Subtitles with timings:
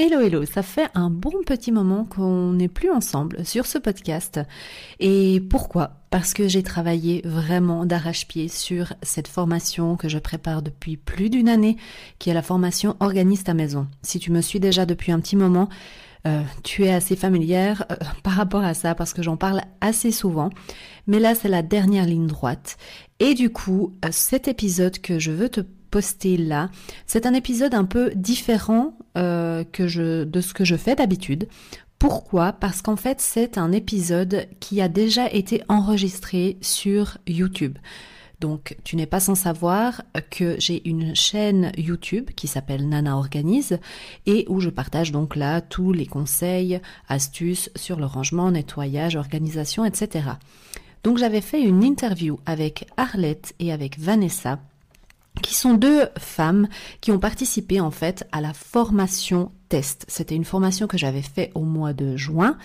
[0.00, 4.38] Hello hello, ça fait un bon petit moment qu'on n'est plus ensemble sur ce podcast.
[5.00, 5.90] Et pourquoi?
[6.10, 11.48] Parce que j'ai travaillé vraiment d'arrache-pied sur cette formation que je prépare depuis plus d'une
[11.48, 11.76] année,
[12.20, 13.88] qui est la formation Organise ta maison.
[14.02, 15.68] Si tu me suis déjà depuis un petit moment,
[16.28, 20.12] euh, tu es assez familière euh, par rapport à ça parce que j'en parle assez
[20.12, 20.50] souvent.
[21.08, 22.76] Mais là, c'est la dernière ligne droite.
[23.18, 26.70] Et du coup, euh, cet épisode que je veux te poster là.
[27.06, 31.48] C'est un épisode un peu différent euh, que je, de ce que je fais d'habitude.
[31.98, 32.52] Pourquoi?
[32.52, 37.78] Parce qu'en fait c'est un épisode qui a déjà été enregistré sur YouTube.
[38.40, 43.78] Donc tu n'es pas sans savoir que j'ai une chaîne YouTube qui s'appelle Nana Organise
[44.26, 49.84] et où je partage donc là tous les conseils, astuces sur le rangement, nettoyage, organisation,
[49.84, 50.30] etc.
[51.02, 54.60] Donc j'avais fait une interview avec Arlette et avec Vanessa
[55.48, 56.68] qui sont deux femmes
[57.00, 60.04] qui ont participé en fait à la formation test.
[60.06, 62.58] C'était une formation que j'avais fait au mois de juin,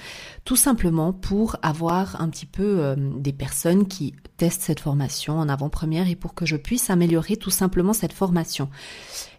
[0.43, 5.47] tout simplement pour avoir un petit peu euh, des personnes qui testent cette formation en
[5.47, 8.69] avant-première et pour que je puisse améliorer tout simplement cette formation.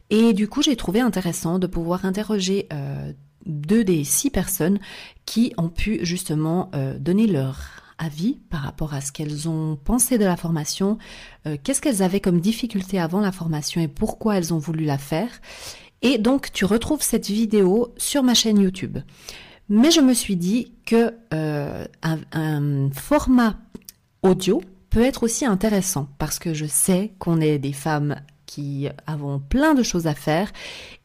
[0.08, 3.12] Et du coup, j'ai trouvé intéressant de pouvoir interroger euh,
[3.44, 4.78] deux des six personnes
[5.26, 10.18] qui ont pu justement euh, donner leur avis par rapport à ce qu'elles ont pensé
[10.18, 10.98] de la formation,
[11.46, 14.98] euh, qu'est-ce qu'elles avaient comme difficulté avant la formation et pourquoi elles ont voulu la
[14.98, 15.30] faire.
[16.02, 18.98] Et donc tu retrouves cette vidéo sur ma chaîne YouTube.
[19.68, 23.56] Mais je me suis dit que euh, un, format
[24.22, 29.40] audio peut être aussi intéressant parce que je sais qu'on est des femmes qui avons
[29.40, 30.52] plein de choses à faire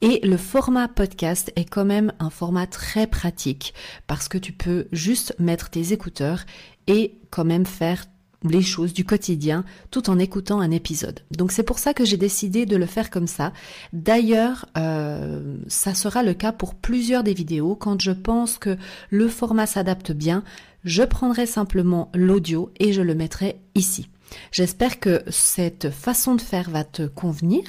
[0.01, 3.73] et le format podcast est quand même un format très pratique
[4.07, 6.43] parce que tu peux juste mettre tes écouteurs
[6.89, 8.05] et quand même faire
[8.43, 11.21] les choses du quotidien tout en écoutant un épisode.
[11.31, 13.53] Donc c'est pour ça que j'ai décidé de le faire comme ça.
[13.93, 17.75] D'ailleurs, euh, ça sera le cas pour plusieurs des vidéos.
[17.75, 18.77] Quand je pense que
[19.09, 20.43] le format s'adapte bien,
[20.83, 24.09] je prendrai simplement l'audio et je le mettrai ici.
[24.51, 27.63] J'espère que cette façon de faire va te convenir.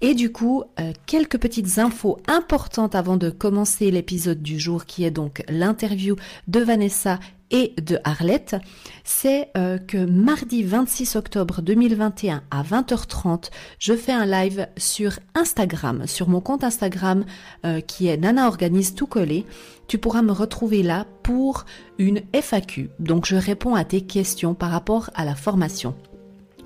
[0.00, 5.04] Et du coup, euh, quelques petites infos importantes avant de commencer l'épisode du jour qui
[5.04, 6.16] est donc l'interview
[6.48, 7.20] de Vanessa
[7.52, 8.56] et de Arlette,
[9.04, 16.06] c'est euh, que mardi 26 octobre 2021 à 20h30, je fais un live sur Instagram,
[16.06, 17.24] sur mon compte Instagram
[17.64, 19.46] euh, qui est Nana Organise tout collé.
[19.86, 21.66] Tu pourras me retrouver là pour
[21.98, 22.90] une FAQ.
[22.98, 25.94] Donc je réponds à tes questions par rapport à la formation.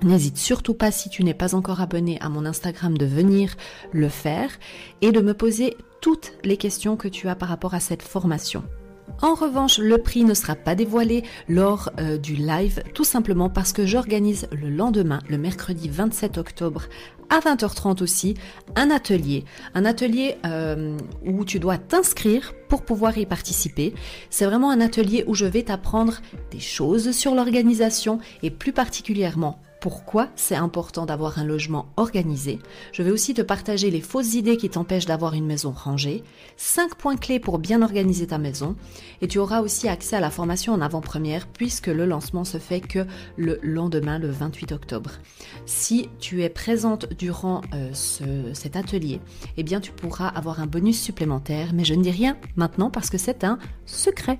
[0.03, 3.55] N'hésite surtout pas si tu n'es pas encore abonné à mon Instagram de venir
[3.91, 4.51] le faire
[5.01, 8.63] et de me poser toutes les questions que tu as par rapport à cette formation.
[9.21, 13.73] En revanche, le prix ne sera pas dévoilé lors euh, du live, tout simplement parce
[13.73, 16.83] que j'organise le lendemain, le mercredi 27 octobre,
[17.29, 18.35] à 20h30 aussi,
[18.75, 19.43] un atelier.
[19.73, 23.93] Un atelier euh, où tu dois t'inscrire pour pouvoir y participer.
[24.29, 29.59] C'est vraiment un atelier où je vais t'apprendre des choses sur l'organisation et plus particulièrement
[29.79, 32.59] pourquoi c'est important d'avoir un logement organisé.
[32.91, 36.23] Je vais aussi te partager les fausses idées qui t'empêchent d'avoir une maison rangée,
[36.57, 38.75] 5 points clés pour bien organiser ta maison,
[39.21, 42.81] et tu auras aussi accès à la formation en avant-première puisque le lancement se fait
[42.81, 43.05] que
[43.35, 45.11] le lendemain, le 28 octobre.
[45.65, 47.91] Si tu es présente durant euh,
[48.53, 49.21] cet atelier,
[49.57, 53.09] eh bien tu pourras avoir un bonus supplémentaire, mais je ne dis rien maintenant parce
[53.09, 54.39] que c'est un secret.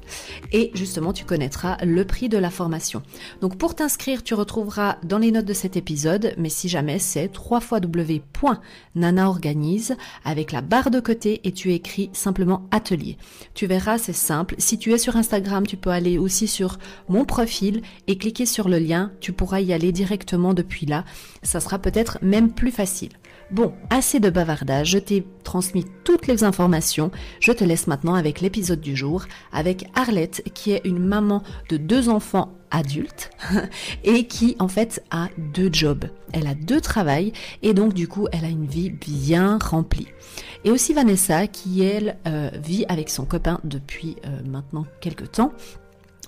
[0.51, 3.03] Et justement, tu connaîtras le prix de la formation.
[3.41, 9.95] Donc pour t'inscrire, tu retrouveras dans les de cet épisode, mais si jamais c'est www.nanaorganise
[10.23, 13.17] avec la barre de côté et tu écris simplement atelier.
[13.53, 14.55] Tu verras, c'est simple.
[14.57, 18.69] Si tu es sur Instagram, tu peux aller aussi sur mon profil et cliquer sur
[18.69, 19.11] le lien.
[19.19, 21.03] Tu pourras y aller directement depuis là.
[21.43, 23.11] Ça sera peut-être même plus facile.
[23.49, 27.11] Bon, assez de bavardage, je t'ai transmis toutes les informations.
[27.39, 31.77] Je te laisse maintenant avec l'épisode du jour, avec Arlette, qui est une maman de
[31.77, 33.29] deux enfants adultes
[34.03, 36.05] et qui en fait a deux jobs.
[36.33, 37.31] Elle a deux travails
[37.61, 40.09] et donc du coup elle a une vie bien remplie.
[40.65, 45.53] Et aussi Vanessa qui elle euh, vit avec son copain depuis euh, maintenant quelques temps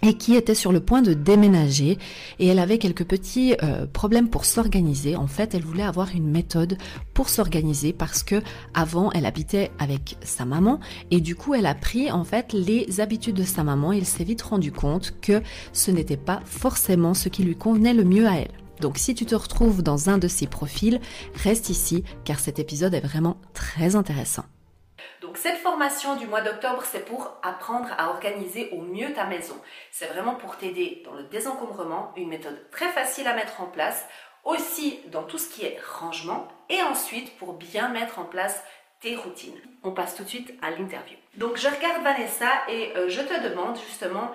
[0.04, 1.98] et qui était sur le point de déménager
[2.40, 5.16] et elle avait quelques petits euh, problèmes pour s'organiser.
[5.16, 6.78] En fait, elle voulait avoir une méthode
[7.14, 8.42] pour s'organiser parce que
[8.74, 10.80] avant, elle habitait avec sa maman
[11.12, 14.06] et du coup, elle a pris en fait les habitudes de sa maman et elle
[14.06, 15.42] s'est vite rendu compte que
[15.74, 18.52] ce n'était pas forcément ce qui lui convenait le mieux à elle.
[18.80, 21.02] Donc si tu te retrouves dans un de ces profils,
[21.36, 24.46] reste ici car cet épisode est vraiment très intéressant.
[25.42, 29.56] Cette formation du mois d'octobre, c'est pour apprendre à organiser au mieux ta maison.
[29.90, 34.06] C'est vraiment pour t'aider dans le désencombrement, une méthode très facile à mettre en place,
[34.44, 38.62] aussi dans tout ce qui est rangement, et ensuite pour bien mettre en place
[39.00, 39.58] tes routines.
[39.82, 41.16] On passe tout de suite à l'interview.
[41.38, 44.32] Donc je regarde Vanessa et euh, je te demande justement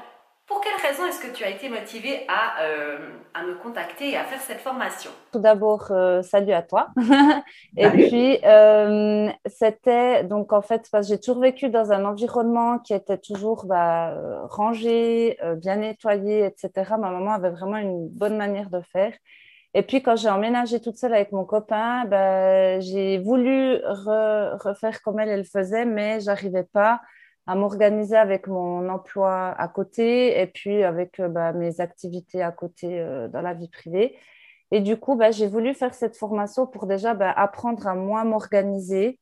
[0.46, 2.98] pour quelle raison est-ce que tu as été motivée à, euh,
[3.32, 5.10] à, me contacter et à faire cette formation?
[5.32, 6.88] Tout d'abord, euh, salut à toi.
[7.76, 8.38] et puis,
[9.46, 13.64] c'était donc en fait, parce que j'ai toujours vécu dans un environnement qui était toujours
[13.64, 14.14] bah,
[14.50, 16.70] rangé, bien nettoyé, etc.
[16.98, 19.12] Ma maman avait vraiment une bonne manière de faire.
[19.72, 25.18] Et puis, quand j'ai emménagé toute seule avec mon copain, ben, j'ai voulu refaire comme
[25.18, 27.00] elle, elle faisait, mais j'arrivais pas
[27.46, 32.52] à m'organiser avec mon emploi à côté et puis avec euh, ben, mes activités à
[32.52, 34.18] côté euh, dans la vie privée.
[34.70, 39.20] Et du coup, ben, j'ai voulu faire cette formation pour déjà apprendre à moins m'organiser,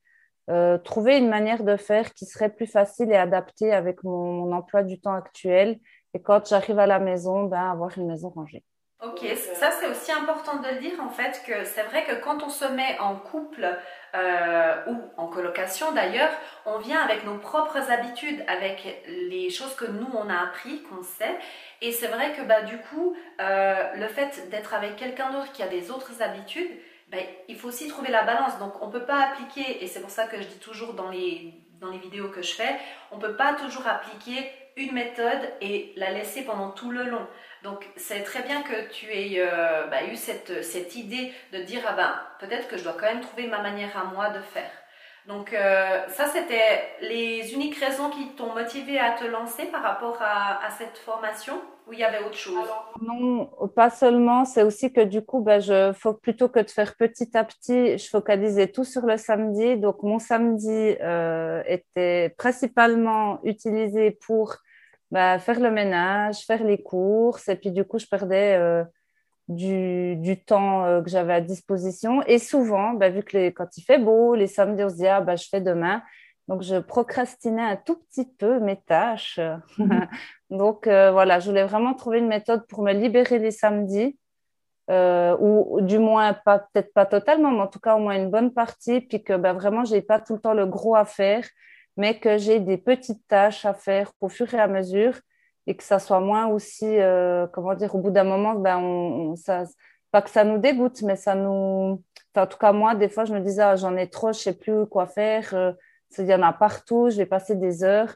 [0.50, 4.52] euh, trouver une manière de faire qui serait plus facile et adaptée avec mon, mon
[4.52, 5.78] emploi du temps actuel.
[6.14, 8.64] Et quand j'arrive à la maison, avoir une maison rangée.
[9.04, 9.26] Ok,
[9.58, 12.48] ça c'est aussi important de le dire en fait que c'est vrai que quand on
[12.48, 13.66] se met en couple
[14.14, 16.30] euh, ou en colocation d'ailleurs,
[16.66, 21.02] on vient avec nos propres habitudes, avec les choses que nous on a appris, qu'on
[21.02, 21.36] sait.
[21.80, 25.64] Et c'est vrai que bah, du coup, euh, le fait d'être avec quelqu'un d'autre qui
[25.64, 26.70] a des autres habitudes,
[27.10, 27.18] bah,
[27.48, 28.56] il faut aussi trouver la balance.
[28.60, 31.10] Donc on ne peut pas appliquer, et c'est pour ça que je dis toujours dans
[31.10, 32.78] les, dans les vidéos que je fais,
[33.10, 37.26] on ne peut pas toujours appliquer une méthode et la laisser pendant tout le long.
[37.62, 41.82] Donc c'est très bien que tu aies euh, bah, eu cette, cette, idée de dire
[41.86, 44.70] ah ben peut-être que je dois quand même trouver ma manière à moi de faire.
[45.28, 50.18] Donc euh, ça c'était les uniques raisons qui t'ont motivé à te lancer par rapport
[50.20, 51.54] à, cette formation
[51.86, 52.68] ou il y avait autre chose?
[53.00, 54.44] Non, pas seulement.
[54.44, 58.08] C'est aussi que du coup, bah, je, plutôt que de faire petit à petit, je
[58.08, 59.76] focalisais tout sur le samedi.
[59.76, 64.56] Donc mon samedi euh, était principalement utilisé pour
[65.12, 67.48] bah, faire le ménage, faire les courses.
[67.48, 68.82] Et puis, du coup, je perdais euh,
[69.54, 72.22] du, temps euh, que j'avais à disposition.
[72.26, 75.06] Et souvent, bah, vu que les, quand il fait beau, les samedis, on se dit,
[75.06, 76.02] ah, bah, je fais demain.
[76.48, 79.40] Donc, je procrastinais un tout petit peu mes tâches.
[80.50, 84.18] Donc, euh, voilà, je voulais vraiment trouver une méthode pour me libérer les samedis.
[84.88, 89.00] ou du moins, peut-être pas totalement, mais en tout cas, au moins une bonne partie.
[89.00, 91.44] Puis que bah, vraiment, je n'ai pas tout le temps le gros à faire
[91.96, 95.14] mais que j'ai des petites tâches à faire au fur et à mesure
[95.66, 99.34] et que ça soit moins aussi, euh, comment dire, au bout d'un moment, ben on,
[100.10, 102.02] pas que ça nous dégoûte, mais ça nous.
[102.36, 104.58] en tout cas, moi, des fois, je me disais, ah, j'en ai trop, je sais
[104.58, 105.54] plus quoi faire.
[105.54, 105.72] Euh,
[106.18, 108.14] il y en a partout, je vais passer des heures.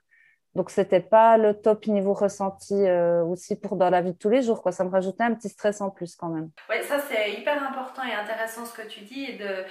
[0.55, 4.31] Donc, c'était pas le top niveau ressenti euh, aussi pour dans la vie de tous
[4.31, 4.63] les jours.
[4.63, 4.73] Quoi.
[4.73, 6.51] Ça me rajoutait un petit stress en plus quand même.
[6.71, 9.37] Oui, ça c'est hyper important et intéressant ce que tu dis.
[9.37, 9.65] De,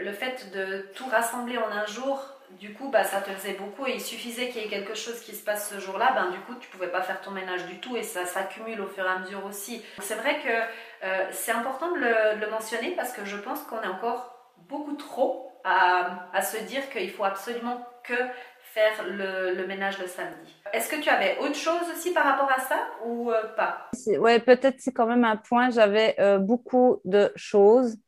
[0.00, 3.86] le fait de tout rassembler en un jour, du coup, bah, ça te faisait beaucoup
[3.86, 6.38] et il suffisait qu'il y ait quelque chose qui se passe ce jour-là, ben, du
[6.40, 9.08] coup, tu pouvais pas faire ton ménage du tout et ça s'accumule au fur et
[9.08, 9.84] à mesure aussi.
[10.00, 13.86] C'est vrai que euh, c'est important de le, mentionner parce que je pense qu'on est
[13.86, 14.34] encore
[14.68, 18.14] beaucoup trop à, se dire qu'il faut absolument que
[18.62, 20.54] faire le, ménage le samedi.
[20.72, 23.90] Est-ce que tu avais autre chose aussi par rapport à ça ou euh, pas?
[24.06, 25.70] Oui, peut-être c'est quand même un point.
[25.70, 27.98] J'avais euh, beaucoup de choses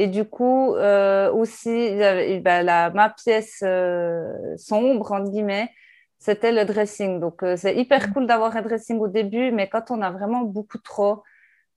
[0.00, 1.70] et du coup, euh, aussi,
[2.40, 5.68] ben, la, ma pièce euh, sombre, entre guillemets,
[6.18, 7.20] c'était le dressing.
[7.20, 8.12] Donc, euh, c'est hyper mm.
[8.14, 11.22] cool d'avoir un dressing au début, mais quand on a vraiment beaucoup trop,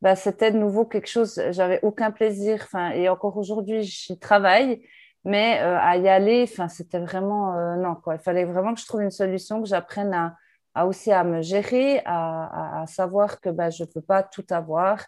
[0.02, 2.62] ben, c'était de nouveau quelque chose, j'avais aucun plaisir.
[2.64, 4.82] Enfin, et encore aujourd'hui, j'y travaille,
[5.26, 8.16] mais à y aller, enfin, c'était vraiment, non, quoi.
[8.16, 10.38] Il fallait vraiment que je trouve une solution, que j'apprenne à,
[10.76, 14.24] à, aussi à me gérer, à, à, à savoir que ben, je ne peux pas
[14.24, 15.06] tout avoir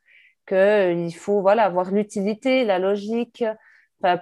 [0.47, 3.43] qu'il faut voilà, avoir l'utilité, la logique,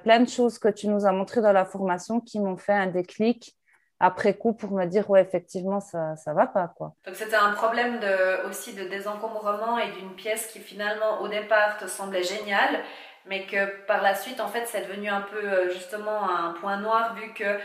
[0.03, 2.87] plein de choses que tu nous as montrées dans la formation qui m'ont fait un
[2.87, 3.55] déclic
[3.99, 6.93] après coup pour me dire ouais effectivement ça ça va pas quoi.
[7.05, 11.77] Donc c'était un problème de, aussi de désencombrement et d'une pièce qui finalement au départ
[11.77, 12.79] te semblait géniale
[13.25, 16.77] mais que par la suite en fait c'est devenu un peu euh, justement un point
[16.77, 17.59] noir vu que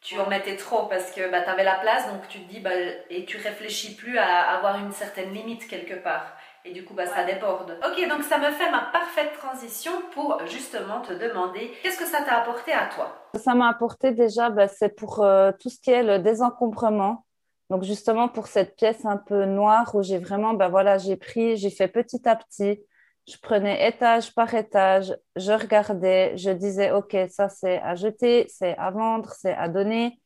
[0.00, 2.60] tu en mettais trop parce que bah, tu avais la place donc tu te dis
[2.60, 2.70] bah,
[3.10, 6.37] et tu réfléchis plus à avoir une certaine limite quelque part.
[6.68, 7.78] Et du coup, bah, ça déborde.
[7.82, 12.20] Ok, donc ça me fait ma parfaite transition pour justement te demander qu'est-ce que ça
[12.20, 13.30] t'a apporté à toi?
[13.36, 17.24] Ça m'a apporté déjà, bah, c'est pour euh, tout ce qui est le désencombrement.
[17.70, 21.56] Donc justement pour cette pièce un peu noire où j'ai vraiment, bah voilà, j'ai pris,
[21.56, 22.82] j'ai fait petit à petit.
[23.26, 28.76] Je prenais étage par étage, je regardais, je disais, OK, ça c'est à jeter, c'est
[28.76, 30.20] à vendre, c'est à donner.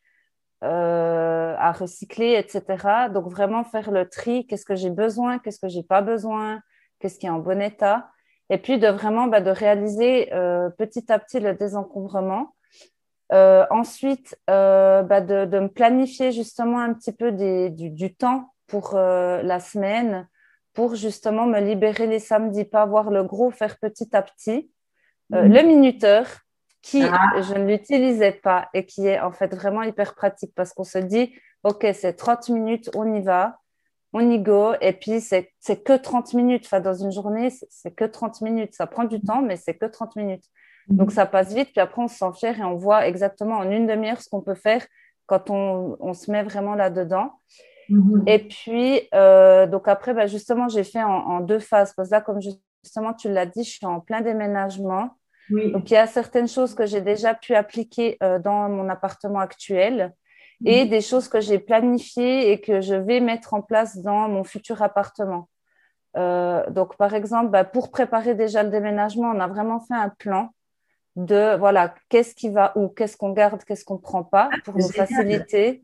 [0.64, 3.08] Euh, à recycler, etc.
[3.12, 6.60] Donc vraiment faire le tri, qu'est-ce que j'ai besoin, qu'est-ce que j'ai pas besoin,
[7.00, 8.10] qu'est-ce qui est en bon état?
[8.48, 12.54] Et puis de vraiment bah, de réaliser euh, petit à petit le désencombrement.
[13.32, 18.54] Euh, ensuite, bah, de, de, me planifier justement un petit peu des, du, du, temps
[18.68, 20.28] pour la semaine,
[20.74, 24.70] pour justement me libérer les samedis, pas avoir le gros, faire petit à petit.
[25.30, 25.38] Mmh.
[25.38, 26.26] Le minuteur,
[26.82, 27.40] qui ah.
[27.40, 30.98] je ne l'utilisais pas et qui est en fait vraiment hyper pratique parce qu'on se
[30.98, 33.58] dit, OK, c'est 30 minutes, on y va,
[34.12, 35.52] on y go, et puis c'est
[35.84, 36.64] que 30 minutes.
[36.66, 38.74] Enfin, dans une journée, c'est que 30 minutes.
[38.74, 40.44] Ça prend du temps, mais c'est que 30 minutes.
[40.88, 40.96] Mhm.
[40.96, 43.70] Donc, ça passe vite, puis après, on se sent fier et on voit exactement en
[43.70, 44.84] une demi-heure ce qu'on peut faire
[45.26, 47.32] quand on, on se met vraiment là-dedans.
[47.88, 48.24] Mhm.
[48.26, 51.92] Et puis, euh, donc après, bah, justement, j'ai fait en, deux phases.
[51.94, 55.10] Parce que là, comme justement tu l'as dit, je suis en plein déménagement.
[55.50, 59.40] Donc, il y a certaines choses que j'ai déjà pu appliquer euh, dans mon appartement
[59.40, 60.14] actuel
[60.64, 60.90] et mhm.
[60.90, 64.82] des choses que j'ai planifiées et que je vais mettre en place dans mon futur
[64.82, 65.48] appartement.
[66.16, 70.10] Euh, donc, par exemple, bah, pour préparer déjà le déménagement, on a vraiment fait un
[70.10, 70.50] plan
[71.16, 74.56] de voilà qu'est-ce qui va où, qu'est-ce qu'on garde, qu'est-ce qu'on ne prend pas ah,
[74.64, 75.82] pour nous faciliter.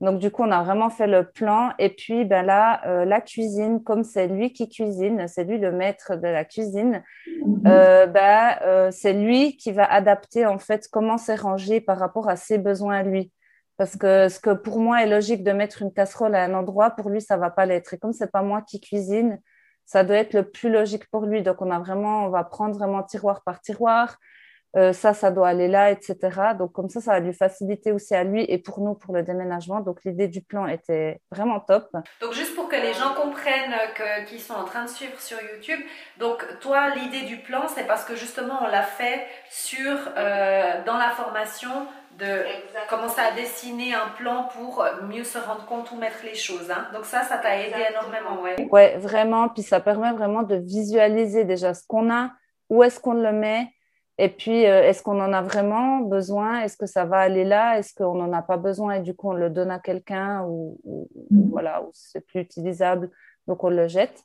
[0.00, 1.72] Donc, du coup, on a vraiment fait le plan.
[1.78, 5.72] Et puis, ben là, euh, la cuisine, comme c'est lui qui cuisine, c'est lui le
[5.72, 7.62] maître de la cuisine, mhm.
[7.66, 12.30] euh, ben, euh, c'est lui qui va adapter, en fait, comment c'est rangé par rapport
[12.30, 13.30] à ses besoins à lui.
[13.76, 16.90] Parce que ce que pour moi est logique de mettre une casserole à un endroit,
[16.90, 17.92] pour lui, ça va pas l'être.
[17.92, 19.38] Et comme c'est pas moi qui cuisine,
[19.84, 21.42] ça doit être le plus logique pour lui.
[21.42, 24.16] Donc, on a vraiment, on va prendre vraiment tiroir par tiroir.
[24.76, 26.16] Euh, ça, ça doit aller là, etc.
[26.56, 29.24] Donc, comme ça, ça va lui faciliter aussi à lui et pour nous, pour le
[29.24, 29.80] déménagement.
[29.80, 31.88] Donc, l'idée du plan était vraiment top.
[32.20, 33.74] Donc, juste pour que les gens comprennent
[34.28, 35.80] qu'ils sont en train de suivre sur YouTube,
[36.18, 40.96] donc, toi, l'idée du plan, c'est parce que justement, on l'a fait sur, euh, dans
[40.96, 41.70] la formation
[42.18, 42.44] de
[42.88, 46.70] commencer à dessiner un plan pour mieux se rendre compte où mettre les choses.
[46.70, 46.86] Hein.
[46.92, 48.68] Donc ça, ça t'a aidé énormément, ouais.
[48.70, 49.48] Ouais, vraiment.
[49.48, 52.30] Puis ça permet vraiment de visualiser déjà ce qu'on a,
[52.68, 53.72] où est-ce qu'on le met,
[54.22, 56.60] et puis, euh, est-ce qu'on en a vraiment besoin?
[56.60, 57.78] Est-ce que ça va aller là?
[57.78, 58.96] Est-ce qu'on n'en a pas besoin?
[58.96, 60.78] Et du coup, on le donne à quelqu'un ou,
[61.30, 61.48] mm.
[61.48, 63.10] voilà, ou c'est plus utilisable,
[63.46, 64.22] donc on le jette.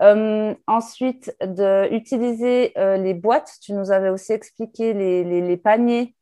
[0.00, 3.52] Euh, ensuite, d'utiliser euh, les boîtes.
[3.60, 6.14] Tu nous avais aussi expliqué les, les, paniers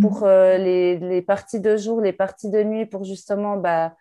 [0.00, 0.56] pour mm.
[0.56, 3.94] les, les, parties de jour, les parties de nuit, pour justement, bah,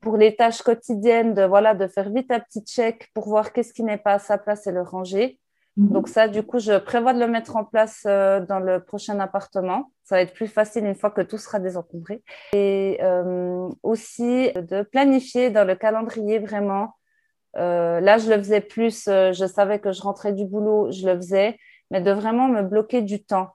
[0.00, 3.72] pour les tâches quotidiennes, de, voilà, de faire vite un petit check pour voir qu'est-ce
[3.72, 5.39] qui n'est pas à sa place et le ranger.
[5.76, 5.92] Mhm.
[5.92, 9.18] Donc ça, du coup, je prévois de le mettre en place euh, dans le prochain
[9.20, 9.92] appartement.
[10.04, 12.22] Ça va être plus facile une fois que tout sera désencombré.
[12.52, 16.94] Et euh, aussi de planifier dans le calendrier vraiment.
[17.56, 21.16] Euh, là, je le faisais plus, je savais que je rentrais du boulot, je le
[21.16, 21.58] faisais,
[21.90, 23.50] mais de vraiment me bloquer du temps.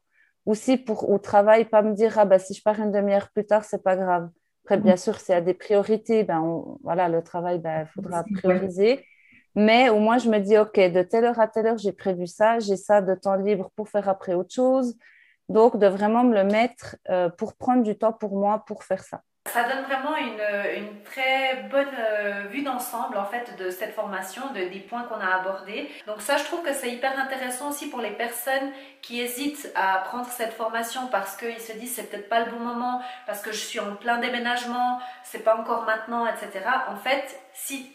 [0.46, 3.46] Aussi pour au travail, pas me dire, ah bah si je pars une demi-heure plus
[3.46, 4.30] tard, c'est pas grave.
[4.64, 4.98] Après, bien mhm.
[4.98, 9.06] sûr, s'il y a des priorités, ben voilà, le travail, ben, il faudra prioriser.
[9.56, 12.28] Mais au moins, je me dis, OK, de telle heure à telle heure, j'ai prévu
[12.28, 14.96] ça, j'ai ça de temps libre pour faire après autre chose.
[15.48, 19.04] Donc, de vraiment me le mettre euh, pour prendre du temps pour moi pour faire
[19.04, 19.22] ça.
[19.54, 24.42] Ça donne vraiment une, une très bonne euh, vue d'ensemble en fait de cette formation,
[24.54, 25.88] de, des points qu'on a abordés.
[26.08, 28.72] Donc ça, je trouve que c'est hyper intéressant aussi pour les personnes
[29.04, 32.60] qui hésitent à prendre cette formation parce qu'ils se disent c'est peut-être pas le bon
[32.60, 36.66] moment, parce que je suis en plein déménagement, c'est pas encore maintenant, etc.
[36.90, 37.92] En fait, si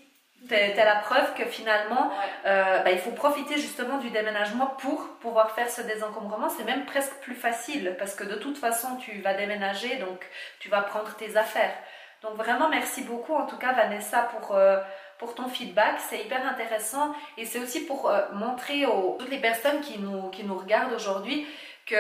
[0.49, 2.11] T'es la preuve que finalement,
[2.47, 6.49] euh, bah, il faut profiter justement du déménagement pour pouvoir faire ce désencombrement.
[6.49, 10.27] C'est même presque plus facile parce que de toute façon, tu vas déménager, donc
[10.59, 11.75] tu vas prendre tes affaires.
[12.23, 14.79] Donc vraiment, merci beaucoup en tout cas Vanessa pour, euh,
[15.19, 16.01] pour ton feedback.
[16.09, 20.31] C'est hyper intéressant et c'est aussi pour euh, montrer aux toutes les personnes qui nous,
[20.31, 21.47] qui nous regardent aujourd'hui
[21.85, 21.99] qu'il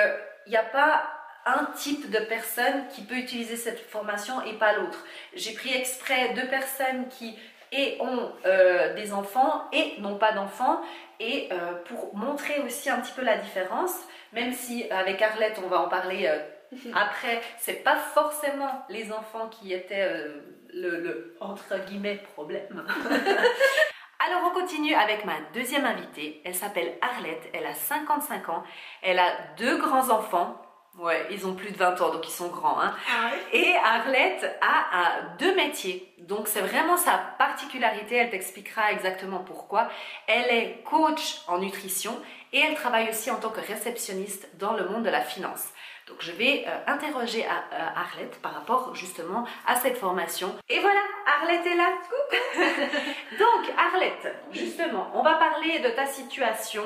[0.49, 1.03] n'y a pas
[1.47, 5.05] un type de personne qui peut utiliser cette formation et pas l'autre.
[5.35, 7.39] J'ai pris exprès deux personnes qui
[7.73, 10.81] et ont euh, des enfants et n'ont pas d'enfants.
[11.19, 13.95] Et euh, pour montrer aussi un petit peu la différence,
[14.33, 16.39] même si avec Arlette, on va en parler euh,
[16.95, 20.09] après, c'est pas forcément les enfants qui étaient
[20.73, 22.85] le, le, entre guillemets problème.
[24.23, 26.43] Alors on continue avec ma deuxième invitée.
[26.45, 28.63] Elle s'appelle Arlette, elle a 55 ans,
[29.03, 30.61] elle a deux grands-enfants
[30.99, 32.81] Ouais, ils ont plus de 20 ans, donc ils sont grands.
[32.81, 32.95] Hein.
[33.09, 36.13] Ah et Arlette a, deux métiers.
[36.19, 39.89] Donc c'est vraiment sa particularité, elle t'expliquera exactement pourquoi.
[40.27, 42.19] Elle est coach en nutrition
[42.53, 45.69] et elle travaille aussi en tant que réceptionniste dans le monde de la finance.
[46.09, 47.49] Donc je vais euh, interroger euh,
[47.95, 50.53] Arlette par rapport justement à cette formation.
[50.69, 51.01] Et voilà,
[51.41, 51.89] Arlette est là.
[53.39, 56.83] Donc Arlette, justement, on va parler de ta situation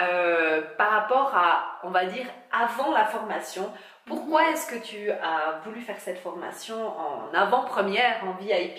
[0.00, 3.72] euh, par rapport à, on va dire, avant la formation.
[4.06, 8.78] Pourquoi est-ce que tu as voulu faire cette formation en avant-première, en VIP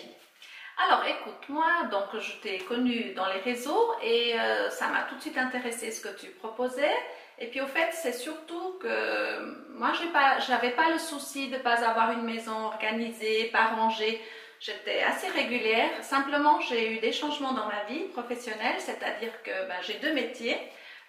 [0.87, 5.15] alors écoute, moi, donc je t'ai connu dans les réseaux et euh, ça m'a tout
[5.15, 6.95] de suite intéressé ce que tu proposais.
[7.37, 11.57] Et puis au fait, c'est surtout que moi, je n'avais pas, pas le souci de
[11.57, 14.19] ne pas avoir une maison organisée, pas rangée.
[14.59, 15.89] J'étais assez régulière.
[16.01, 20.57] Simplement, j'ai eu des changements dans ma vie professionnelle, c'est-à-dire que ben, j'ai deux métiers.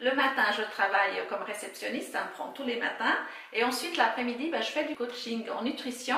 [0.02, 3.16] Le matin, je travaille comme réceptionniste, ça me prend tous les matins.
[3.52, 6.16] Et ensuite, l'après-midi, ben, je fais du coaching en nutrition.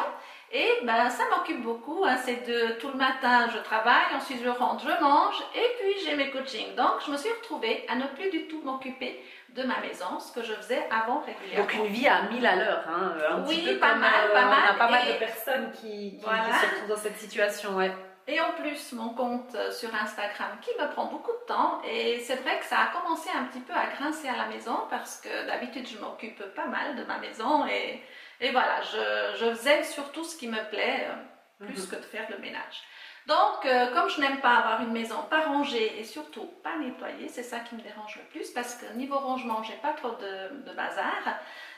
[0.52, 2.04] Et ben, ça m'occupe beaucoup.
[2.06, 2.16] Hein.
[2.24, 6.14] C'est de tout le matin, je travaille, ensuite je rentre, je mange, et puis j'ai
[6.16, 6.74] mes coachings.
[6.76, 10.32] Donc, je me suis retrouvée à ne plus du tout m'occuper de ma maison, ce
[10.32, 11.64] que je faisais avant régulièrement.
[11.64, 14.10] Donc une vie à 1000 à l'heure, hein, un oui, petit peu pas comme, mal,
[14.30, 14.58] euh, pas mal.
[14.66, 16.42] On a pas mal Et- de personnes qui, qui, Voilà.
[16.44, 17.92] qui se retrouvent dans cette situation, ouais.
[18.26, 21.82] Et en plus, mon compte euh, sur Instagram qui me prend beaucoup de temps.
[21.84, 24.86] Et c'est vrai que ça a commencé un petit peu à grincer à la maison
[24.88, 27.66] parce que d'habitude, je m'occupe pas mal de ma maison.
[27.66, 28.02] Et,
[28.40, 31.90] et voilà, je, je faisais surtout ce qui me plaît euh, plus Mhm.
[31.90, 32.82] que de faire le ménage.
[33.26, 37.28] Donc, euh, comme je n'aime pas avoir une maison pas rangée et surtout pas nettoyée,
[37.28, 40.62] c'est ça qui me dérange le plus parce que niveau rangement, j'ai pas trop de,
[40.62, 41.14] de bazar.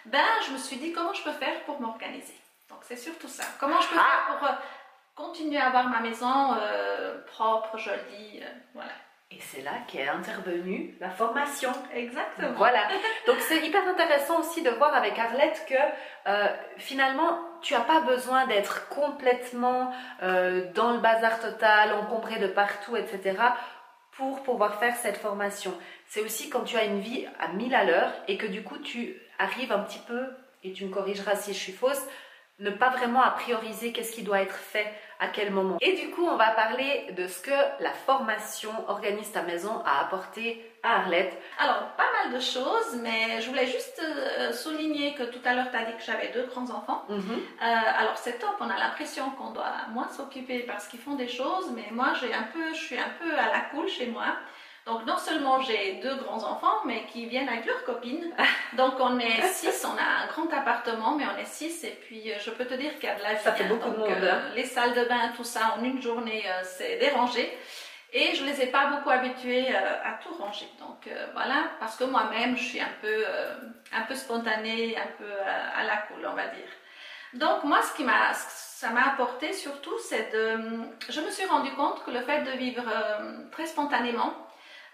[0.07, 2.35] Ben, je me suis dit comment je peux faire pour m'organiser?
[2.69, 3.45] Donc, c'est surtout ça.
[3.61, 4.03] Comment je peux Ah.
[4.26, 4.49] faire pour
[5.17, 8.93] continuer à avoir ma maison euh, propre, jolie, euh, voilà.
[9.33, 11.73] Et c'est là qu'est intervenue la formation.
[11.93, 12.53] Exactement.
[12.57, 12.87] Voilà.
[13.27, 15.75] Donc c'est hyper intéressant aussi de voir avec Arlette que
[16.29, 16.47] euh,
[16.77, 23.37] finalement tu n'as pas besoin d'être complètement dans le bazar total, encombré de partout, etc.
[24.13, 25.75] pour pouvoir faire cette formation.
[26.07, 28.79] C'est aussi quand tu as une vie à 1000 à l'heure et que du coup
[28.79, 30.27] tu arrives un petit peu,
[30.63, 32.07] et tu me corrigeras si je suis fausse,
[32.59, 35.79] ne pas vraiment à prioriser qu'est-ce qui doit être fait à quel moment.
[35.81, 40.05] Et du coup, on va parler de ce que la formation Organise ta maison a
[40.05, 41.37] apporté à Arlette.
[41.59, 45.71] Alors, pas mal de choses, mais je voulais juste euh, souligner que tout à l'heure,
[45.71, 47.05] tu as dit que j'avais deux grands-enfants.
[47.09, 47.19] Mhm.
[47.19, 47.65] Euh,
[47.99, 51.71] alors, c'est top, on a l'impression qu'on doit moins s'occuper parce qu'ils font des choses,
[51.75, 54.37] mais moi, j'ai un peu, je suis un peu à la cool chez moi.
[54.87, 58.33] Donc, non seulement j'ai deux grands-enfants, mais qui viennent avec leurs copines.
[58.75, 61.83] Donc, on est six, on a un grand appartement, mais on est six.
[61.83, 63.43] Et puis, euh, je peux te dire qu'il y a de la vie.
[63.43, 63.69] Ça fait hein.
[63.69, 64.52] beaucoup de Donc, monde, euh, hein.
[64.55, 67.59] les salles de bain, tout ça, en une journée, euh, c'est dérangé.
[68.12, 70.69] Et je les ai pas beaucoup habitués euh, à tout ranger.
[70.78, 73.25] Donc voilà, parce que moi-même, je suis un peu,
[73.93, 75.31] un peu spontanée, un peu
[75.75, 76.69] à la cool, on va dire.
[77.35, 80.57] Donc moi, ce qui m'a, ça m'a apporté surtout, c'est de,
[81.11, 82.85] je me suis rendu compte que le fait de vivre
[83.50, 84.46] très spontanément,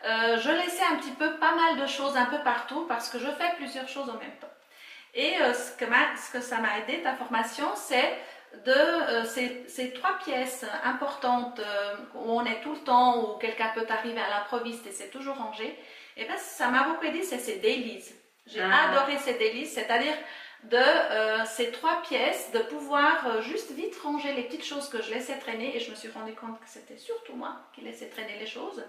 [0.05, 3.19] euh, je laissais un petit peu pas mal de choses un peu partout parce que
[3.19, 4.49] je fais plusieurs choses en même temps.
[5.15, 8.13] Et euh, ce, que m'a- ce que ça m'a aidé, ta formation, c'est
[8.67, 11.61] de euh, ces, ces trois pièces importantes
[12.15, 15.37] où on est tout le temps, où quelqu'un peut arriver à l'improviste et c'est toujours
[15.37, 15.79] rangé,
[16.17, 18.05] et ben ça m'a beaucoup aidé, c'est ces dailies.
[18.47, 18.91] J'ai Ah.
[18.91, 20.15] adoré ces dailies, c'est-à-dire
[20.65, 25.01] de euh, ces trois pièces, de pouvoir euh, juste vite ranger les petites choses que
[25.03, 28.09] je laissais traîner, et je me suis rendu compte que c'était surtout moi qui laissais
[28.09, 28.85] traîner les choses.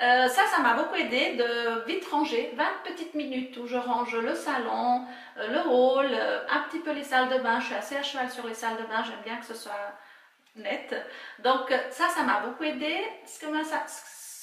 [0.00, 4.14] Euh, ça, ça m'a beaucoup aidé de vite ranger, 20 petites minutes où je range
[4.16, 5.04] le salon,
[5.38, 7.58] euh, le hall, euh, un petit peu les salles de bain.
[7.58, 9.72] Je suis assez à cheval sur les salles de bain, j'aime bien que ce soit
[10.56, 10.94] net.
[11.40, 12.96] Donc ça, ça m'a beaucoup aidé.
[13.26, 13.86] Ce, que ça-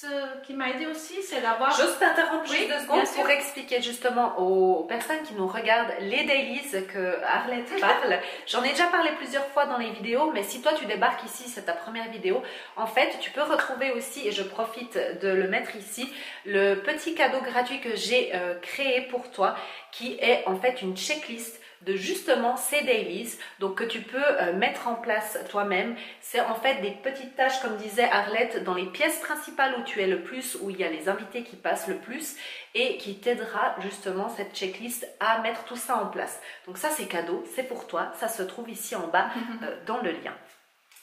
[0.06, 1.70] ce qui m'a aidé aussi, c'est d'avoir...
[1.76, 6.24] J'ose t'interrompre Oui, juste deux secondes pour expliquer justement aux personnes qui nous regardent les
[6.24, 6.60] dailies
[6.92, 8.18] que Arlette parle.
[8.46, 11.48] J'en ai déjà parlé plusieurs fois dans les vidéos, mais si toi tu débarques ici,
[11.48, 12.42] c'est ta première vidéo,
[12.76, 16.12] en fait tu peux retrouver aussi, et je profite de le mettre ici,
[16.44, 19.56] le petit cadeau gratuit que j'ai euh, créé pour toi,
[19.92, 24.52] qui est en fait une checklist de justement ces dailies, donc que tu peux euh,
[24.54, 25.96] mettre en place toi-même.
[26.20, 30.00] C'est en fait des petites tâches, comme disait Arlette, dans les pièces principales où tu
[30.00, 32.36] es le plus, où il y a les invités qui passent le plus,
[32.74, 36.40] et qui t'aidera justement cette checklist à mettre tout ça en place.
[36.66, 39.28] Donc ça c'est cadeau, c'est pour toi, ça se trouve ici en bas
[39.62, 40.34] euh, dans le lien.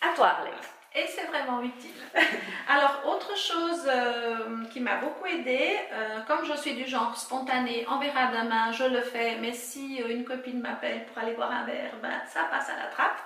[0.01, 0.72] À toi Arlette.
[0.95, 1.89] Et c'est vraiment utile.
[2.67, 7.85] Alors, autre chose euh, qui m'a beaucoup aidée, euh, comme je suis du genre spontané,
[7.89, 11.51] on verra demain, je le fais, mais si euh, une copine m'appelle pour aller boire
[11.51, 13.17] un verre, ben, ça passe à la trappe,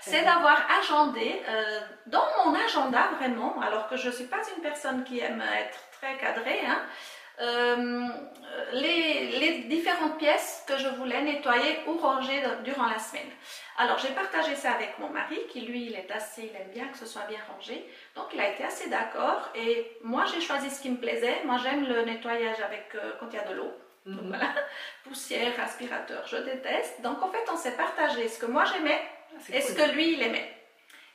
[0.00, 1.40] c'est d'avoir agendé
[2.06, 5.78] dans mon agenda vraiment, alors que je ne suis pas une personne qui aime être
[5.92, 6.82] très cadrée, hein,
[7.40, 8.08] euh,
[8.72, 13.30] les, les différentes pièces que je voulais nettoyer ou ranger durant la semaine.
[13.78, 16.88] Alors j'ai partagé ça avec mon mari qui lui il est assez, il aime bien
[16.88, 17.86] que ce soit bien rangé.
[18.14, 21.42] Donc il a été assez d'accord et moi j'ai choisi ce qui me plaisait.
[21.44, 23.72] Moi j'aime le nettoyage avec euh, quand il y a de l'eau.
[24.04, 24.52] Donc voilà,
[25.04, 27.00] poussière, aspirateur, je déteste.
[27.02, 29.00] Donc en fait on s'est partagé ce que moi j'aimais
[29.40, 30.52] C'est et ce que lui il aimait.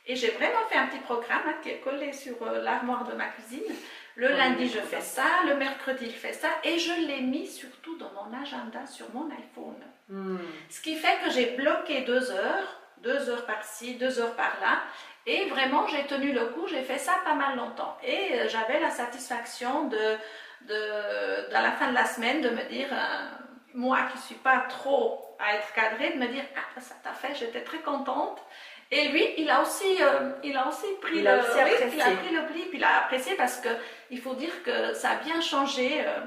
[0.06, 3.12] Et j'ai vraiment fait un petit programme hein, qui est collé sur euh, l'armoire de
[3.12, 3.74] ma cuisine.
[4.18, 5.22] Le lundi, je fais ça.
[5.46, 6.48] Le mercredi, je fais ça.
[6.64, 9.80] Et je l'ai mis surtout dans mon agenda sur mon iPhone.
[10.08, 10.38] Hmm.
[10.68, 14.82] Ce qui fait que j'ai bloqué deux heures, deux heures par-ci, deux heures par-là.
[15.24, 16.66] Et vraiment, j'ai tenu le coup.
[16.66, 17.96] J'ai fait ça pas mal longtemps.
[18.02, 20.16] Et euh, j'avais la satisfaction de,
[20.62, 23.28] de, à la fin de la semaine, de me dire, euh,
[23.74, 27.36] moi qui suis pas trop à être cadrée, de me dire, ah, ça t'a fait,
[27.36, 28.42] j'étais très contente.
[28.90, 31.90] Et lui, il a aussi, euh, il a aussi pris Il le, a aussi oui,
[31.94, 33.68] il a pris le pli, puis il a apprécié parce que
[34.10, 36.00] il faut dire que ça a bien changé.
[36.06, 36.20] euh,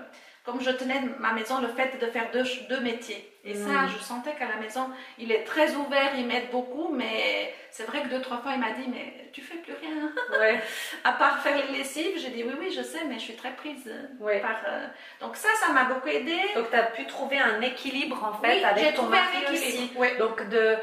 [0.43, 3.27] comme je tenais ma maison, le fait de faire deux, deux métiers.
[3.45, 3.89] Et ça, Mm.
[3.95, 8.01] je sentais qu'à la maison, il est très ouvert, il m'aide beaucoup, mais c'est vrai
[8.01, 10.11] que deux, trois fois, il m'a dit, mais tu fais plus rien.
[10.39, 10.59] Ouais.
[11.03, 13.51] À part faire les lessives, j'ai dit, oui, oui, je sais, mais je suis très
[13.51, 14.39] prise euh, Ouais.
[14.39, 14.59] par...
[14.67, 14.87] euh,
[15.19, 16.35] Donc ça, ça m'a beaucoup aidé.
[16.55, 19.21] Donc tu as pu trouver un équilibre en fait Oui, avec j'ai ton trouvé un
[19.21, 19.97] mari équilibre, aussi.
[19.99, 20.17] ouais.
[20.17, 20.75] Donc de,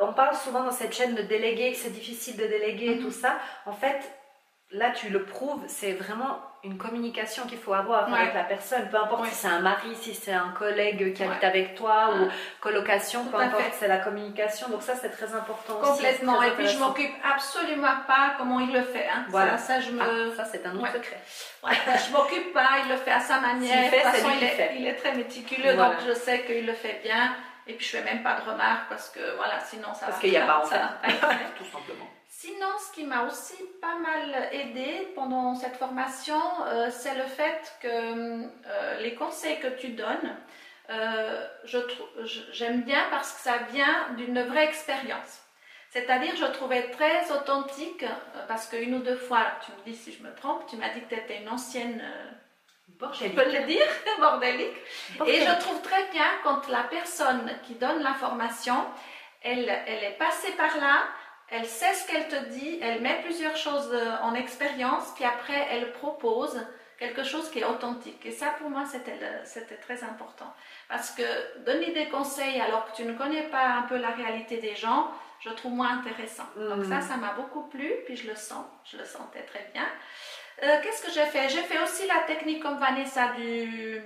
[0.00, 3.02] on parle souvent dans cette chaîne de déléguer, que c'est difficile de déléguer et Mhm.
[3.04, 3.36] tout ça.
[3.66, 4.00] En fait,
[4.70, 8.20] là tu le prouves, c'est vraiment une communication qu'il faut avoir Ouais.
[8.20, 9.28] avec la personne, peu importe Ouais.
[9.30, 11.44] si c'est un mari, si c'est un collègue qui habite Ouais.
[11.48, 12.28] avec toi ou
[12.60, 14.68] colocation, Tout peu importe, c'est la communication.
[14.68, 15.90] Donc ça c'est très important aussi.
[15.90, 16.40] Complètement.
[16.40, 19.08] c'est Et puis je m'occupe absolument pas comment il le fait.
[19.12, 19.24] hein.
[19.28, 19.58] Voilà.
[19.58, 20.00] Ça, je me...
[20.00, 21.20] Ah, ça c'est un autre secret.
[22.06, 23.90] Je m'occupe pas, il le fait à sa manière.
[23.90, 24.70] Fait, de toute façon, il qui est, fait.
[24.78, 25.94] il est très méticuleux, Voilà.
[25.94, 27.34] donc je sais qu'il le fait bien.
[27.66, 30.30] Et puis je fais même pas de remarques parce que voilà, sinon ça Parce qu'il
[30.30, 30.78] n'y a pas en fait,
[31.56, 32.08] tout simplement.
[32.28, 37.76] Sinon, ce qui m'a aussi pas mal aidé pendant cette formation, euh, c'est le fait
[37.80, 40.36] que euh, les conseils que tu donnes,
[40.90, 41.46] euh,
[42.52, 45.42] j'aime bien parce que ça vient d'une vraie expérience.
[45.90, 50.10] C'est-à-dire, je trouvais très authentique, euh, parce qu'une ou deux fois, tu me dis si
[50.10, 52.02] je me trompe, tu m'as dit que tu étais une ancienne,
[53.12, 53.86] je peux le dire,
[54.20, 54.76] bordélique.
[55.26, 58.84] Et je trouve très bien quand la personne qui donne l'information,
[59.42, 61.02] elle, elle est passée par là,
[61.50, 65.66] elle sait ce qu'elle te dit, elle met plusieurs choses euh, en expérience, puis après
[65.70, 66.64] elle propose
[66.98, 68.24] quelque chose qui est authentique.
[68.24, 70.46] Et ça, pour moi, c'était très important.
[70.88, 71.22] Parce que
[71.64, 75.10] donner des conseils alors que tu ne connais pas un peu la réalité des gens,
[75.40, 76.46] je trouve moins intéressant.
[76.56, 76.88] Donc Mm.
[76.88, 79.84] ça, ça m'a beaucoup plu, puis je le sens, je le sentais très bien.
[80.62, 81.48] Euh, Qu'est-ce que j'ai fait?
[81.48, 84.00] J'ai fait aussi la technique comme Vanessa du,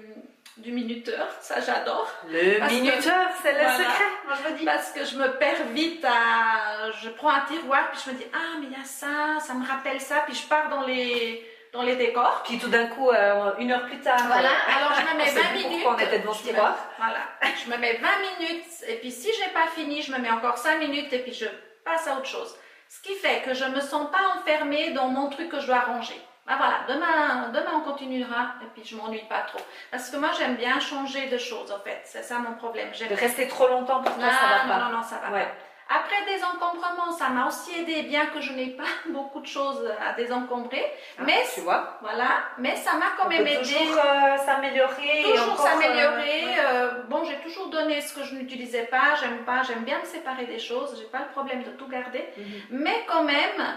[0.57, 2.11] du minuteur, ça j'adore.
[2.29, 3.77] Le Parce minuteur, c'est le Voilà.
[3.77, 4.65] secret, moi je vous dis.
[4.65, 6.91] Parce que je me perds vite à.
[7.03, 9.53] Je prends un tiroir, puis je me dis Ah, mais il y a ça, ça
[9.55, 12.43] me rappelle ça, puis je pars dans les, dans les décors.
[12.47, 15.27] Puis tout d'un coup, euh, une heure plus tard, Voilà, euh, alors je me mets
[15.27, 15.83] sait 20 plus minutes.
[15.83, 16.77] pourquoi on était devant ce je me- tiroir.
[16.97, 17.19] Voilà,
[17.67, 18.09] je me mets 20
[18.41, 21.35] minutes, et puis si j'ai pas fini, je me mets encore 5 minutes, et puis
[21.35, 21.45] je
[21.85, 22.57] passe à autre chose.
[22.89, 25.81] Ce qui fait que je me sens pas enfermée dans mon truc que je dois
[25.81, 26.19] ranger.
[26.47, 29.59] Ben voilà, demain, demain on continuera, et puis je m'ennuie pas trop.
[29.91, 32.01] Parce que moi j'aime bien changer de choses, en fait.
[32.05, 32.89] C'est ça mon problème.
[32.91, 34.79] De rester trop longtemps pour toi, non, ça va non, pas.
[34.91, 35.45] non, non, ça va Ouais.
[35.45, 35.51] pas.
[35.89, 39.89] Après des encombrements, ça m'a aussi aidé, bien que je n'ai pas beaucoup de choses
[40.05, 40.85] à désencombrer.
[41.19, 42.29] Ah, mais tu vois, voilà,
[42.59, 43.63] mais ça m'a quand on même peut aidé.
[43.63, 45.23] toujours euh, s'améliorer.
[45.25, 46.43] Toujours s'améliorer.
[46.43, 46.57] euh, ouais.
[46.61, 49.15] euh, bon, j'ai toujours donné ce que je n'utilisais pas.
[49.21, 50.97] J'aime pas, j'aime bien me séparer des choses.
[50.99, 52.25] J'ai pas le problème de tout garder.
[52.37, 52.45] Mhm.
[52.71, 53.77] Mais quand même,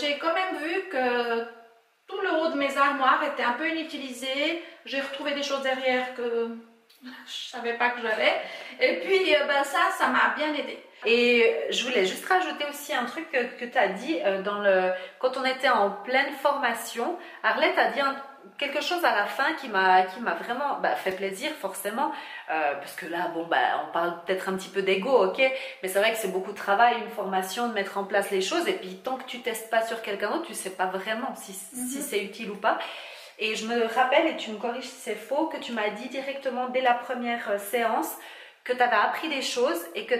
[0.00, 1.46] j'ai quand même vu que
[2.06, 4.62] tout le haut de mes armoires était un peu inutilisé.
[4.84, 6.56] J'ai retrouvé des choses derrière que
[7.02, 8.32] je savais pas que j'avais.
[8.80, 10.82] Et puis, euh, ben, ça, ça m'a bien aidé.
[11.06, 14.90] Et je voulais juste rajouter aussi un truc que, tu as dit euh, dans le,
[15.18, 17.18] quand on était en pleine formation.
[17.42, 18.16] Arlette a dit un-
[18.58, 22.12] quelque chose à la fin qui m'a qui m'a vraiment bah, fait plaisir forcément
[22.50, 25.38] euh, parce que là bon bah on parle peut-être un petit peu d'ego ok
[25.82, 28.40] mais c'est vrai que c'est beaucoup de travail une formation de mettre en place les
[28.40, 31.34] choses et puis tant que tu testes pas sur quelqu'un d'autre tu sais pas vraiment
[31.36, 32.02] si, si Mhm.
[32.02, 32.78] c'est utile ou pas
[33.38, 36.08] et je me rappelle et tu me corriges si c'est faux que tu m'as dit
[36.08, 38.10] directement dès la première euh, séance
[38.62, 40.14] que tu avais appris des choses et que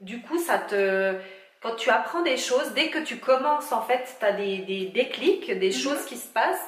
[0.00, 1.14] du coup, ça te.
[1.62, 4.86] Quand tu apprends des choses, dès que tu commences, en fait, tu as des, des
[4.86, 5.72] déclics, des Mhm.
[5.72, 6.66] choses qui se passent.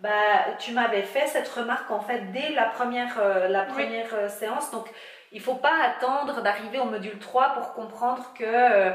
[0.00, 0.10] Bah,
[0.58, 4.70] tu m'avais fait cette remarque, en fait, dès la première, euh, la première euh, séance.
[4.70, 4.86] Donc,
[5.32, 8.90] il faut pas attendre d'arriver au module 3 pour comprendre que euh,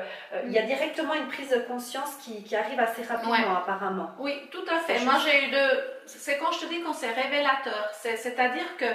[0.48, 3.58] y a directement une prise de conscience qui, qui arrive assez rapidement, Ouais.
[3.58, 4.12] apparemment.
[4.20, 5.00] Oui, tout à fait.
[5.00, 5.84] C'est Moi, j'ai eu de.
[6.06, 7.90] C'est quand je te dis qu'on c'est révélateur.
[7.94, 8.86] C'est- C'est-à-dire que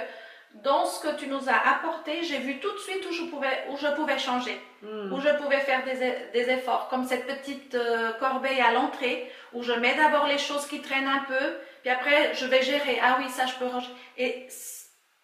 [0.63, 3.65] dans ce que tu nous as apporté, j'ai vu tout de suite où je pouvais,
[3.69, 5.11] où je pouvais changer, Hmm.
[5.11, 5.95] où je pouvais faire des,
[6.33, 10.65] des efforts, comme cette petite euh, corbeille à l'entrée, où je mets d'abord les choses
[10.67, 12.99] qui traînent un peu, puis après je vais gérer.
[13.03, 13.91] Ah oui, ça je peux ranger.
[14.17, 14.47] Et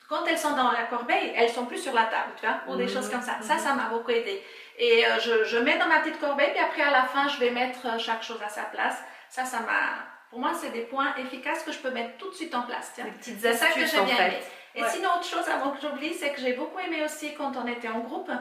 [0.07, 2.75] quand elles sont dans la corbeille, elles sont plus sur la table, tu vois, ou
[2.75, 2.89] des Mhm.
[2.93, 3.37] choses comme ça.
[3.41, 3.59] Ça, Mhm.
[3.59, 4.43] ça m'a beaucoup aidé.
[4.77, 7.37] Et euh, je, je mets dans ma petite corbeille, puis après à la fin, je
[7.39, 8.97] vais mettre euh, chaque chose à sa place.
[9.29, 10.05] Ça, ça m'a.
[10.29, 12.91] Pour moi, c'est des points efficaces que je peux mettre tout de suite en place.
[12.95, 13.05] Tiens.
[13.05, 14.41] Des petites C'est ça que astuces, j'ai en bien fait.
[14.75, 14.89] Et Ouais.
[14.89, 17.89] sinon, autre chose avant que j'oublie, c'est que j'ai beaucoup aimé aussi quand on était
[17.89, 18.31] en groupe.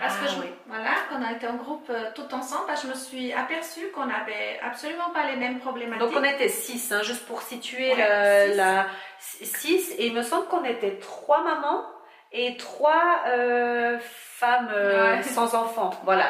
[0.00, 0.46] Parce Ah, que je, oui.
[0.66, 4.06] voilà, quand on était en groupe euh, tout ensemble, bah, je me suis aperçue qu'on
[4.06, 6.00] n'avait absolument pas les mêmes problématiques.
[6.00, 8.56] Donc on était 6, juste pour situer Ouais, le- six.
[8.56, 8.86] la
[9.20, 11.84] 6 et il me semble qu'on était trois mamans
[12.32, 15.22] et trois euh, femmes euh, Ouais.
[15.22, 15.90] sans enfants.
[16.04, 16.26] Voilà.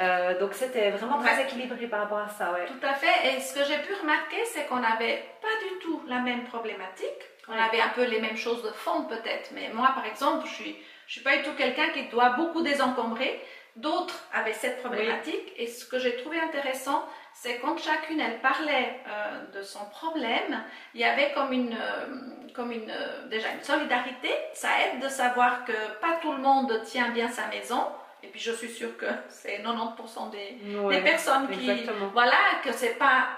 [0.00, 2.64] Euh, donc c'était vraiment très équilibré par rapport à ça, ouais.
[2.66, 3.36] Tout à fait.
[3.36, 7.08] Et ce que j'ai pu remarquer, c'est qu'on n'avait pas du tout la même problématique.
[7.48, 9.50] On avait un peu les mêmes choses de fond peut-être.
[9.52, 10.76] Mais moi, par exemple, je suis,
[11.12, 13.38] je suis pas du tout quelqu'un qui doit beaucoup désencombrer.
[13.76, 15.52] d'autres avaient cette problématique.
[15.58, 20.64] Et ce que j'ai trouvé intéressant, c'est quand chacune elle parlait euh, de son problème,
[20.94, 22.06] il y avait comme une, euh,
[22.54, 24.30] comme une, euh, déjà une solidarité.
[24.54, 27.88] Ça aide de savoir que pas tout le monde tient bien sa maison.
[28.22, 30.56] Et puis je suis sûre que c'est 90% des,
[30.94, 32.08] des, personnes qui, exactement.
[32.14, 33.28] voilà, que c'est pas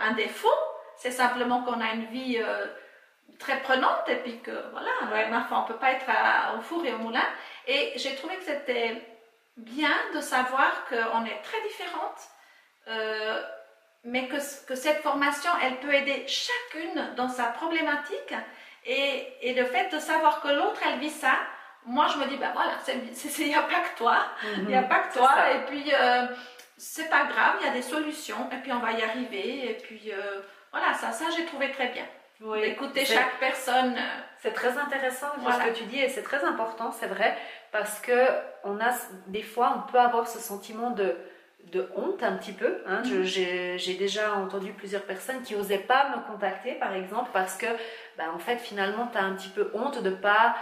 [0.00, 0.60] un défaut,
[0.96, 2.38] c'est simplement qu'on a une vie
[3.38, 5.28] très prenante et puis que voilà, ouais.
[5.28, 6.06] ma foi, on peut pas être
[6.56, 7.24] au four et au moulin.
[7.66, 9.02] Et j'ai trouvé que c'était
[9.56, 12.30] bien de savoir qu'on est très différentes
[12.88, 13.42] euh,
[14.04, 18.34] mais que, que, cette formation, elle peut aider chacune dans sa problématique.
[18.84, 21.32] Et, et le fait de savoir que l'autre, elle vit ça,
[21.84, 24.82] moi, je me dis, ben voilà, il n'y a pas que toi, il n'y a
[24.82, 24.88] mhm.
[24.88, 25.50] pas que toi.
[25.54, 26.26] Et puis, euh,
[26.76, 29.70] c'est pas grave, il y a des solutions, et puis on va y arriver.
[29.70, 32.06] Et puis, euh, voilà, ça, ça j'ai trouvé très bien.
[32.40, 33.96] Oui, Écouter chaque personne.
[34.42, 37.36] C'est très intéressant ce que tu dis et c'est très important, c'est vrai,
[37.72, 38.28] parce que
[38.64, 38.92] on a
[39.28, 41.16] des fois, on peut avoir ce sentiment de
[41.72, 42.78] de honte un petit peu.
[42.86, 43.02] Hein.
[43.04, 43.24] Mhm.
[43.24, 47.66] J'ai déjà entendu plusieurs personnes qui n'osaient pas me contacter, par exemple, parce que,
[48.16, 50.56] ben, en fait, finalement, tu as un petit peu honte de ne pas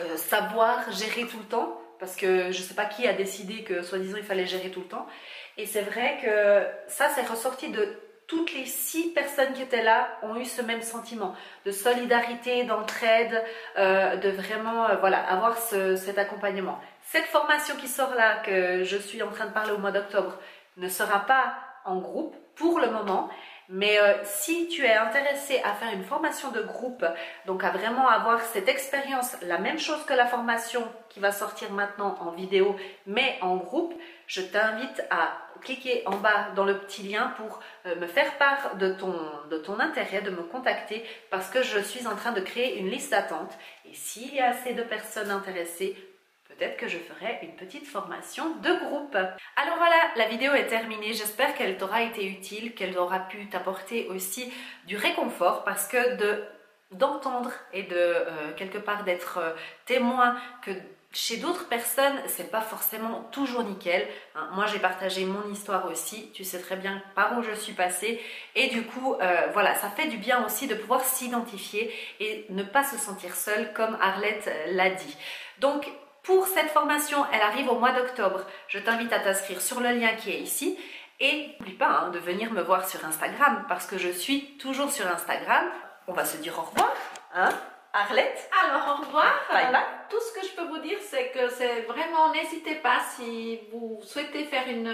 [0.00, 3.62] euh, savoir gérer tout le temps, parce que je ne sais pas qui a décidé
[3.62, 5.06] que, soi-disant, il fallait gérer tout le temps.
[5.56, 10.08] Et c'est vrai que ça, c'est ressorti de toutes les six personnes qui étaient là
[10.22, 11.34] ont eu ce même sentiment
[11.66, 13.42] de solidarité, d'entraide,
[13.78, 16.78] euh, de vraiment euh, voilà avoir cet accompagnement.
[17.02, 20.38] Cette formation qui sort là, que je suis en train de parler au mois d'octobre,
[20.76, 23.28] ne sera pas en groupe pour le moment.
[23.68, 27.04] Mais euh, si tu es intéressé à faire une formation de groupe,
[27.46, 31.72] donc à vraiment avoir cette expérience, la même chose que la formation qui va sortir
[31.72, 33.94] maintenant en vidéo, mais en groupe,
[34.26, 38.76] je t'invite à cliquer en bas dans le petit lien pour euh, me faire part
[38.76, 42.90] de ton, intérêt, de me contacter, parce que je suis en train de créer une
[42.90, 43.52] liste d'attente.
[43.90, 45.96] Et s'il y a assez de personnes intéressées,
[46.48, 49.16] peut-être que je ferai une petite formation de groupe.
[49.16, 51.12] Alors voilà, la vidéo est terminée.
[51.12, 54.52] J'espère qu'elle t'aura été utile, qu'elle aura pu t'apporter aussi
[54.86, 56.44] du réconfort parce que de
[56.90, 59.52] d'entendre et de euh, quelque part d'être euh,
[59.84, 60.70] témoin que
[61.14, 64.06] chez d'autres personnes, c'est pas forcément toujours nickel.
[64.34, 64.48] Hein.
[64.54, 66.30] moi, j'ai partagé mon histoire aussi.
[66.32, 68.20] Tu sais très bien par où je suis passée.
[68.56, 72.64] Et du coup, euh, voilà, ça fait du bien aussi de pouvoir s'identifier et ne
[72.64, 75.16] pas se sentir seule, comme Arlette l'a dit.
[75.60, 75.88] Donc,
[76.24, 78.44] pour cette formation, elle arrive au mois d'octobre.
[78.66, 80.76] Je t'invite à t'inscrire sur le lien qui est ici.
[81.20, 84.90] Et n'oublie pas hein, de venir me voir sur Instagram parce que je suis toujours
[84.90, 85.64] sur Instagram.
[86.08, 86.92] On va se dire au revoir.
[87.34, 87.50] Hein
[87.94, 89.46] Arlette Alors au revoir.
[89.50, 89.82] Bye bye.
[90.10, 94.00] Tout ce que je peux vous dire, c'est que c'est vraiment, n'hésitez pas si vous
[94.02, 94.92] souhaitez faire une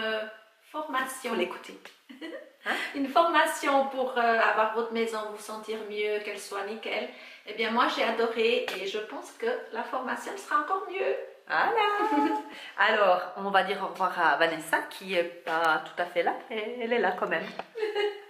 [0.70, 1.34] formation.
[1.34, 1.78] L'écouter.
[2.66, 2.74] Hein?
[2.94, 7.08] une formation pour euh, avoir votre maison, vous sentir mieux, qu'elle soit nickel.
[7.46, 11.16] Eh bien, moi, j'ai adoré et je pense que la formation sera encore mieux.
[11.50, 12.30] Voilà.
[12.78, 16.34] Alors, on va dire au revoir à Vanessa qui est pas tout à fait là,
[16.48, 17.44] mais elle est là quand même.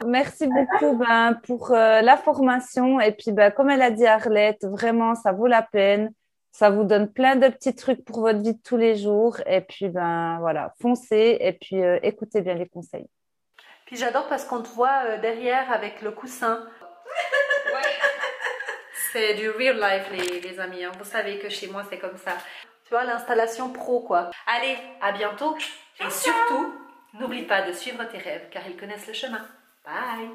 [0.06, 2.98] Merci beaucoup ben, pour euh, la formation.
[3.00, 6.12] Et puis, ben, comme elle a dit Arlette, vraiment, ça vaut la peine.
[6.52, 9.36] Ça vous donne plein de petits trucs pour votre vie de tous les jours.
[9.46, 13.06] Et puis, ben voilà, foncez et puis euh, écoutez bien les conseils.
[13.86, 16.64] Puis j'adore parce qu'on te voit euh, derrière avec le coussin.
[19.12, 20.84] C'est du real life, les, amis.
[20.84, 20.92] Hein.
[20.98, 22.32] Vous savez que chez moi, c'est comme ça.
[22.90, 24.32] Tu vois, l'installation pro, quoi.
[24.48, 25.56] Allez, à bientôt.
[26.00, 26.74] Et surtout,
[27.14, 29.46] n'oublie pas de suivre tes rêves, car ils connaissent le chemin.
[29.84, 30.28] Bye.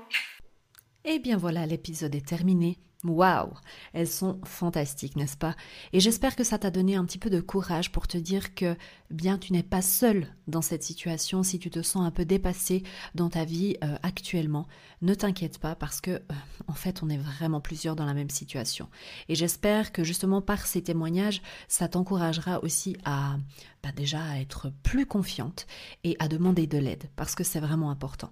[1.04, 2.78] Et eh bien voilà, l'épisode est terminé.
[3.08, 3.54] Waouh,
[3.94, 5.56] elles sont fantastiques, n'est-ce pas?
[5.94, 8.76] Et j'espère que ça t'a donné un petit peu de courage pour te dire que
[9.12, 12.82] bien tu n'es pas seul dans cette situation si tu te sens un peu dépassé
[13.13, 14.68] dans ta vie euh, actuellement.
[15.02, 16.22] Ne t'inquiète pas parce que euh,
[16.68, 18.89] en fait, on est vraiment plusieurs dans la même situation.
[19.30, 23.38] Et j'espère que justement par ces témoignages, ça t'encouragera aussi à
[23.84, 25.68] bah, déjà à être plus confiante
[26.04, 28.32] et à demander de l'aide parce que c'est vraiment important.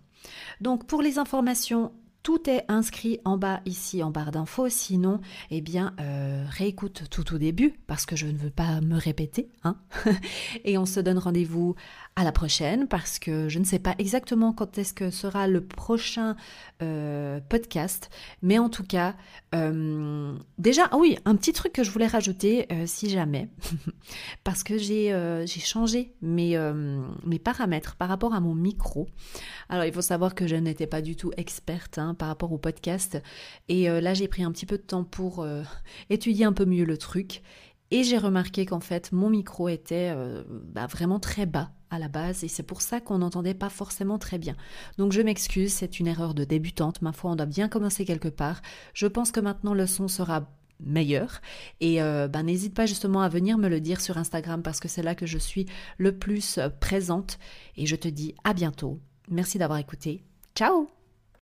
[0.62, 1.92] Donc pour les informations
[2.24, 4.70] tout est inscrit en bas ici en barre d'infos.
[4.70, 5.20] Sinon,
[5.52, 9.50] eh bien, euh, réécoute tout au début parce que je ne veux pas me répéter.
[9.66, 9.76] Hein
[10.64, 11.76] Et on se donne rendez-vous
[12.16, 15.66] à la prochaine parce que je ne sais pas exactement quand est-ce que sera le
[15.66, 16.38] prochain
[16.82, 18.10] euh, podcast.
[18.42, 19.16] Mais en tout cas,
[19.54, 23.50] euh, déjà, ah oui, un petit truc que je voulais rajouter si jamais.
[24.46, 26.58] parce que j'ai changé mes,
[27.26, 29.10] mes paramètres par rapport à mon micro.
[29.68, 31.98] Alors, il faut savoir que je n'étais pas du tout experte.
[31.98, 33.21] Hein, par rapport au podcast.
[33.67, 35.63] Et euh, là, j'ai pris un petit peu de temps pour euh,
[36.10, 37.41] étudier un peu mieux le truc.
[37.91, 42.08] Et j'ai remarqué qu'en fait, mon micro était euh, bah, vraiment très bas à la
[42.08, 44.56] base et c'est pour ça qu'on n'entendait pas forcément très bien.
[44.97, 47.04] Donc je m'excuse, c'est une erreur de débutante.
[47.04, 48.63] Ma foi, on doit bien commencer quelque part.
[48.95, 50.49] Je pense que maintenant le son sera
[50.80, 51.39] meilleur.
[51.82, 55.04] Et ben, n'hésite pas justement à venir me le dire sur Instagram parce que c'est
[55.04, 55.67] là que je suis
[55.99, 57.38] le plus présente.
[57.78, 58.99] Et je te dis à bientôt.
[59.30, 60.23] Merci d'avoir écouté.
[60.56, 60.88] Ciao